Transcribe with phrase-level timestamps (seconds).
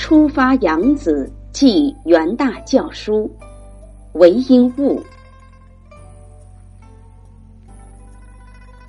[0.00, 3.30] 出发扬子即元大教书，
[4.14, 4.98] 韦应物。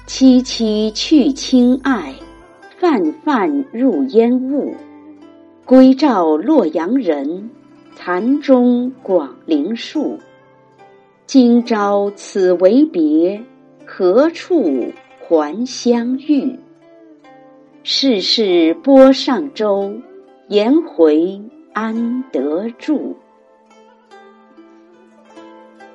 [0.08, 2.16] 萋萋去青艾，
[2.80, 4.74] 泛泛入烟雾。
[5.66, 7.50] 归照洛阳人，
[7.94, 10.18] 残钟广陵树。
[11.26, 13.44] 今朝此为别，
[13.86, 16.58] 何处还相遇？
[17.84, 19.94] 世事波上舟，
[20.52, 21.42] 颜回
[21.72, 23.16] 安得住？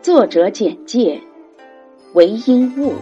[0.01, 1.21] 作者简介：
[2.15, 2.95] 韦应物。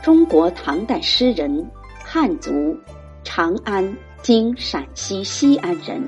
[0.00, 1.68] 中国唐代诗人，
[2.04, 2.76] 汉族，
[3.24, 6.00] 长安（今陕西西安）人。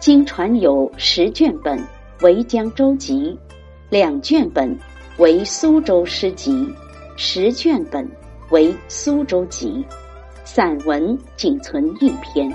[0.00, 1.78] 经传有十卷本
[2.22, 3.38] 为《江州集》，
[3.88, 4.76] 两卷本
[5.18, 6.52] 为《苏州诗集》，
[7.16, 8.04] 十卷本
[8.50, 9.86] 为《苏州集》，
[10.44, 12.52] 散文仅存一篇。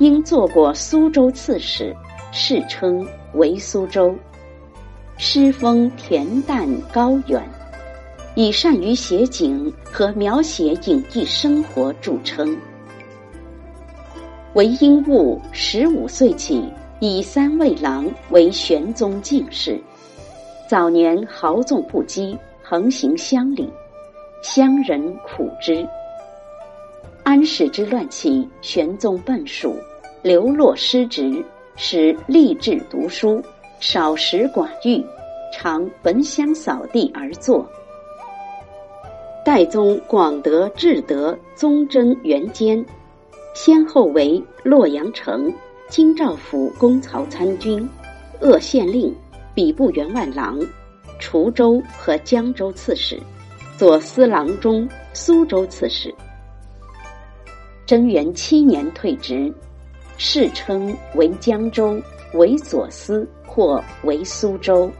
[0.00, 1.94] 因做过苏州刺史，
[2.32, 4.16] 世称为苏州。
[5.18, 7.46] 诗风恬淡高远。
[8.34, 12.56] 以善于写景和描写隐逸生活著称。
[14.54, 16.64] 韦应物十五岁起
[17.00, 19.78] 以三位郎为玄宗进士，
[20.66, 23.70] 早年豪纵不羁，横行乡里，
[24.42, 25.86] 乡人苦之。
[27.22, 29.76] 安史之乱起，玄宗奔蜀，
[30.22, 31.42] 流落失职，
[31.76, 33.42] 使立志读书，
[33.80, 35.02] 少食寡欲，
[35.50, 37.66] 常焚香扫地而坐。
[39.46, 42.84] 代宗广德至德宗贞元间，
[43.54, 45.50] 先后为洛阳城、
[45.88, 47.88] 京兆府公曹参军、
[48.40, 49.14] 鄂县令、
[49.54, 50.60] 比部员外郎、
[51.18, 53.18] 滁州和江州刺史、
[53.78, 56.14] 左司郎中、苏州刺史。
[57.86, 59.52] 贞元七年退职，
[60.22, 61.98] 世称为江州，
[62.34, 64.92] 为左司或为苏州。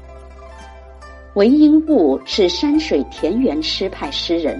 [1.34, 4.58] 韦应物是山水田园诗派诗人，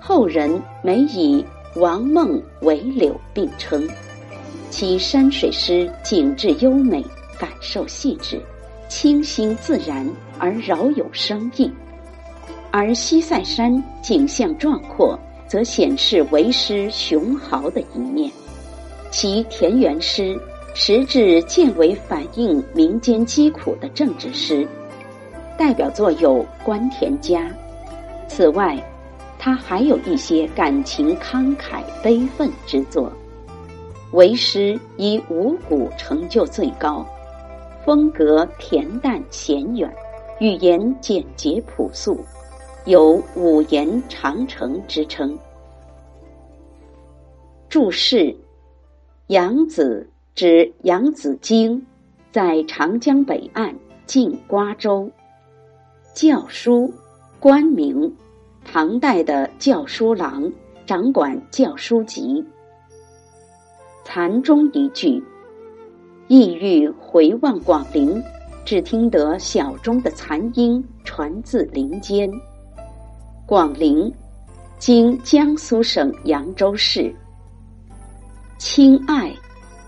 [0.00, 1.44] 后人每以
[1.76, 3.86] 王孟、韦柳并称。
[4.70, 7.04] 其山水诗景致优美，
[7.38, 8.40] 感受细致，
[8.88, 11.70] 清新自然而饶有生意；
[12.70, 13.70] 而西塞山
[14.00, 18.32] 景象壮阔，则显示为诗雄豪的一面。
[19.12, 20.40] 其田园诗
[20.74, 24.66] 实质渐为反映民间疾苦的政治诗。
[25.58, 27.42] 代表作有《观田家》，
[28.26, 28.82] 此外，
[29.38, 33.12] 他还有一些感情慷慨、悲愤之作。
[34.12, 37.06] 为诗以五古成就最高，
[37.84, 39.94] 风格恬淡闲远，
[40.40, 42.18] 语言简洁朴素，
[42.86, 45.38] 有五言长城之称。
[47.68, 48.34] 注释：
[49.28, 51.80] 扬子指扬子京，
[52.32, 53.72] 在长江北岸，
[54.04, 55.08] 近瓜州。
[56.12, 56.92] 教书，
[57.38, 58.12] 官名，
[58.64, 60.52] 唐代的教书郎，
[60.84, 62.44] 掌管教书籍。
[64.04, 65.22] 残钟一句，
[66.26, 68.20] 意欲回望广陵，
[68.64, 72.28] 只听得小钟的残音传自林间。
[73.46, 74.12] 广陵，
[74.78, 77.14] 今江苏省扬州市。
[78.64, 79.34] 亲爱，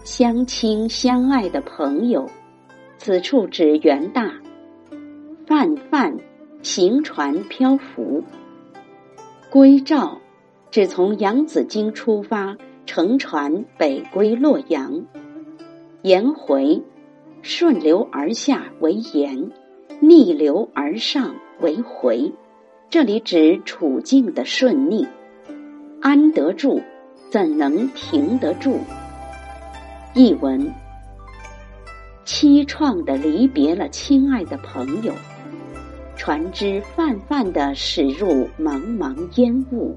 [0.02, 2.28] 相亲相爱的朋友，
[2.98, 4.32] 此处指元大。
[5.46, 6.18] 泛泛，
[6.60, 8.24] 行船漂浮。
[9.48, 10.20] 归照，
[10.72, 15.04] 指从扬子京出发，乘船北归洛阳。
[16.02, 16.82] 颜回，
[17.42, 19.52] 顺流而下为颜，
[20.00, 22.32] 逆流而上为回。
[22.90, 25.06] 这里指处境的顺逆。
[26.02, 26.82] 安得住？
[27.34, 28.78] 怎能停得住？
[30.14, 30.72] 译文：
[32.24, 35.12] 凄怆的离别了亲爱的朋友。
[36.14, 39.96] 船只泛泛的驶入茫茫烟雾，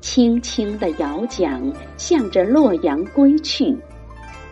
[0.00, 1.62] 轻轻的摇桨
[1.96, 3.78] 向着洛阳归去，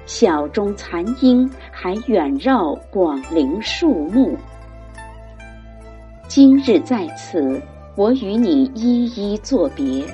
[0.06, 4.36] 小钟残音还远绕广陵树木。
[6.28, 7.60] 今日在此，
[7.96, 10.04] 我与你一一作别，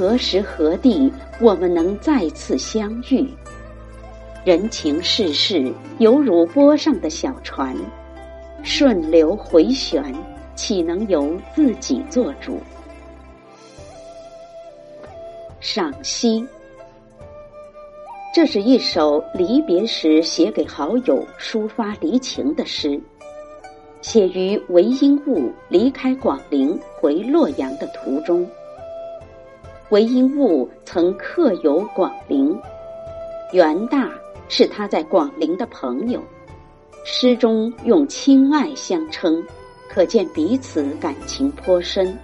[0.00, 1.12] 何时何地
[1.42, 3.28] 我们能再次相遇？
[4.46, 7.76] 人情世事犹如波上的小船。
[8.62, 10.02] 顺流回旋，
[10.54, 12.58] 岂能由自己做主？
[15.60, 16.42] 赏析：
[18.34, 22.98] 这是一首离别时写给好友、抒发离情的诗，
[24.00, 28.50] 写于韦应物离开广陵回洛阳的途中。
[29.90, 32.56] 韦应物曾客游广陵，
[33.52, 34.08] 元大
[34.48, 36.22] 是他在广陵的朋友，
[37.04, 39.44] 诗中用亲爱相称，
[39.88, 42.16] 可见彼此感情颇深。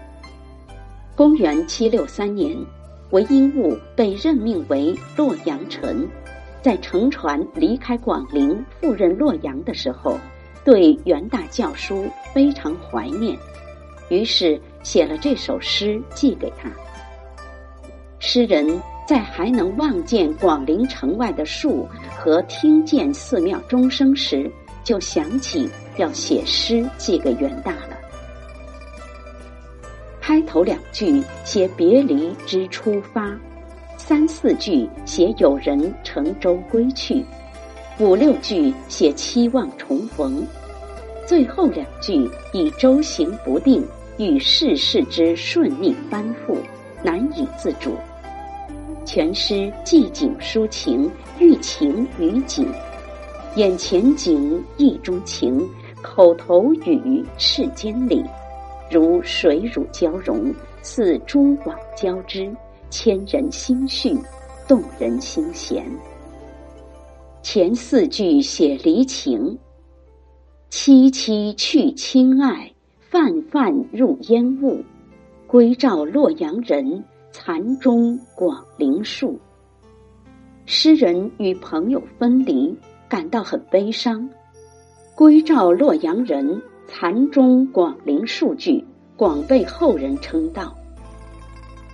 [1.16, 2.56] 公元七六三年，
[3.10, 6.06] 韦应物被任命为洛阳丞，
[6.62, 10.16] 在乘船离开广陵赴任洛阳的时候，
[10.64, 13.36] 对元大教书非常怀念，
[14.08, 16.70] 于是写了这首诗寄给他。
[18.18, 18.80] 诗人。
[19.06, 24.50] 在还能望见广陵城外的树和听见寺庙钟声时，
[24.82, 27.96] 就想起要写诗寄给元大了。
[30.20, 33.32] 开头两句写别离之出发，
[33.96, 37.24] 三四句写有人乘舟归去，
[38.00, 40.44] 五六句写期望重逢，
[41.24, 43.86] 最后两句以舟行不定
[44.18, 46.56] 与世事之顺逆翻覆，
[47.02, 47.94] 难以自主。
[49.04, 52.66] 全诗寄景抒情，寓情于景，
[53.54, 55.64] 眼前景意中情，
[56.02, 58.24] 口头语世间理，
[58.90, 60.52] 如水乳交融，
[60.82, 62.50] 似蛛网交织，
[62.90, 64.18] 牵人心绪，
[64.66, 65.84] 动人心弦。
[67.42, 69.56] 前四句写离情，
[70.70, 72.72] 凄凄去亲爱，
[73.08, 74.82] 泛泛入烟雾，
[75.56, 77.02] 归照洛阳人。
[77.32, 79.40] 残中广陵树。
[80.66, 82.76] 诗人与朋友分离，
[83.08, 84.28] 感到很悲伤。
[85.14, 88.84] 归照洛阳人，残中广陵数句
[89.16, 90.76] 广被后人称道。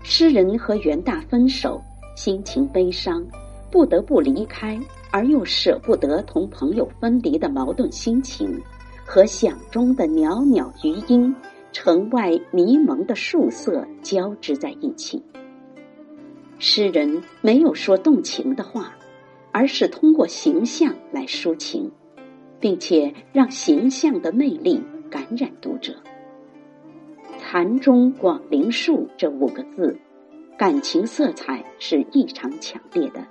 [0.03, 1.81] 诗人和元大分手，
[2.17, 3.25] 心情悲伤，
[3.71, 4.77] 不得不离开，
[5.13, 8.61] 而又舍不得同朋友分离的矛盾心情，
[9.07, 11.33] 和想中的袅袅余音。
[11.73, 15.23] 城外迷蒙的树色交织在一起。
[16.59, 18.95] 诗人没有说动情的话，
[19.51, 21.91] 而是通过形象来抒情，
[22.61, 24.81] 并且让形象的魅力
[25.11, 25.95] 感染读者。
[27.39, 29.99] 残中广陵树这五个字，
[30.57, 33.27] 感情色彩是异常强烈的，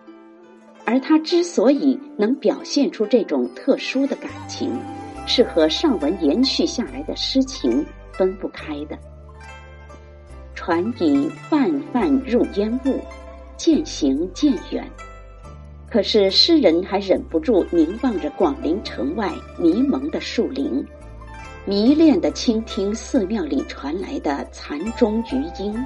[0.84, 4.70] 而他之所以能表现出这种特殊的感情，
[5.26, 7.86] 是和上文延续下来的诗情。
[8.14, 8.98] 分不开的，
[10.56, 13.00] 船已泛泛入烟雾，
[13.58, 14.88] 渐行渐远。
[15.90, 20.86] 可是诗人还忍不住凝望着广陵城外迷蒙的树林，
[21.66, 25.78] 迷恋的倾听寺庙里传来的残钟余音。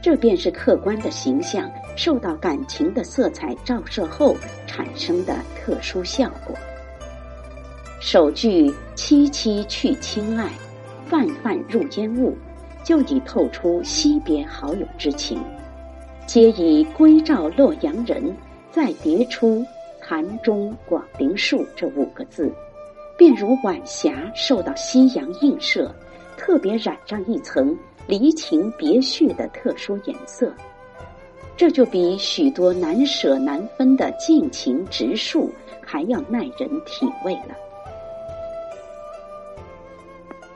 [0.00, 4.36] 这便是客观的形象受到感情的色彩照射后
[4.66, 6.56] 产生的特殊效果。
[8.00, 10.50] 首句“凄凄去亲爱”。
[11.12, 12.34] 泛泛入烟雾，
[12.82, 15.36] 就已透出惜别好友之情；
[16.26, 18.34] 皆以归照洛阳人，
[18.70, 19.62] 再叠出
[20.00, 22.50] 残中广陵树这五个字，
[23.18, 25.94] 便如晚霞受到夕阳映射，
[26.38, 27.76] 特别染上一层
[28.06, 30.50] 离情别绪的特殊颜色。
[31.58, 35.52] 这就比许多难舍难分的尽情直述
[35.84, 37.54] 还要耐人体味了。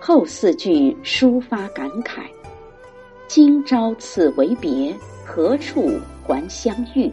[0.07, 2.21] 后四句抒发感慨
[3.27, 4.95] ：“今朝此为别，
[5.25, 7.11] 何处还相遇？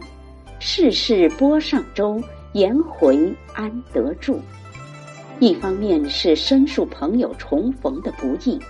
[0.60, 2.22] 世事波上舟，
[2.52, 4.40] 颜回安得住？”
[5.40, 8.60] 一方面是申述朋友重逢的不易，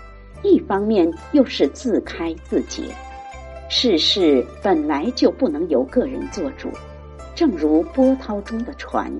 [0.42, 2.84] 一方面又是自开自解。
[3.68, 6.70] 世事本来就不能由个人做主，
[7.34, 9.12] 正如波涛中的船，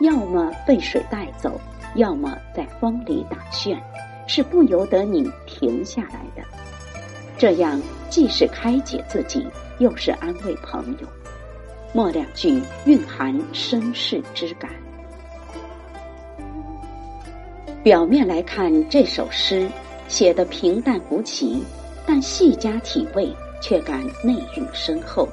[0.00, 1.60] 要么被水带走，
[1.94, 3.80] 要么在风里打旋。
[4.28, 6.46] 是不由得你停下来的，
[7.36, 9.44] 这样既是开解自己，
[9.78, 11.08] 又是安慰朋友。
[11.94, 14.70] 末两句蕴含身世之感。
[17.82, 19.66] 表面来看，这首诗
[20.08, 21.64] 写的平淡无奇，
[22.06, 25.26] 但细加体味，却感内蕴深厚。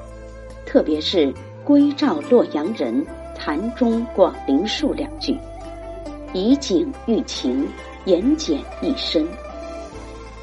[0.64, 5.36] 特别是“归照洛阳人，潭中广陵树”两句，
[6.32, 7.68] 以景喻情。
[8.06, 9.26] 言简意深。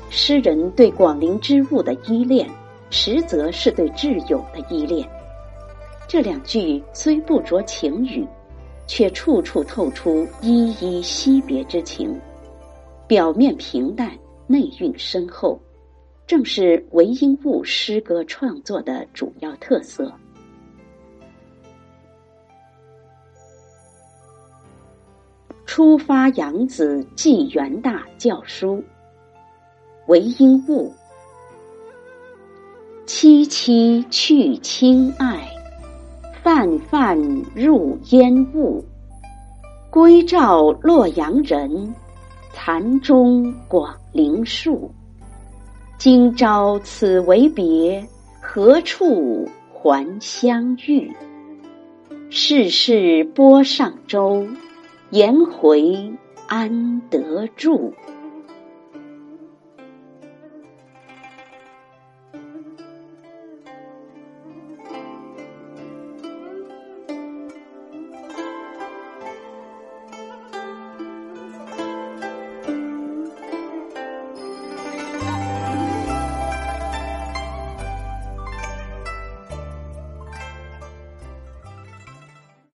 [0.10, 2.48] 诗人对广陵之物的依恋，
[2.92, 5.08] 实则是对挚友的依恋。
[6.08, 8.24] 这两句虽不着情语，
[8.86, 12.16] 却处处透出依依惜别之情。
[13.08, 14.12] 表面平淡，
[14.46, 15.60] 内蕴深厚，
[16.28, 20.12] 正是韦应物诗歌创作的主要特色。
[25.76, 28.84] 初发养子寄元大教书，
[30.06, 30.94] 韦应物。
[33.08, 35.50] 凄凄去亲爱，
[36.44, 37.18] 泛泛
[37.56, 38.86] 入烟雾。
[39.90, 41.96] 归照洛阳人，
[42.52, 44.92] 残钟广陵树。
[45.98, 48.08] 今朝此为别，
[48.40, 51.12] 何处还相遇？
[52.30, 54.46] 世事波上舟，
[55.14, 56.12] 颜回
[56.48, 57.94] 安得住？